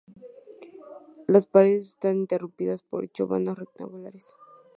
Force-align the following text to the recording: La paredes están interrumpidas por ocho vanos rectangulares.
La 1.27 1.39
paredes 1.41 1.89
están 1.89 2.17
interrumpidas 2.17 2.81
por 2.81 3.03
ocho 3.03 3.27
vanos 3.27 3.59
rectangulares. 3.59 4.33